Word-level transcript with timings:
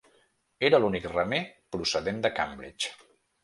Era 0.69 0.79
l'únic 0.83 1.05
remer 1.11 1.43
procedent 1.77 2.25
de 2.27 2.35
Cambridge. 2.41 2.95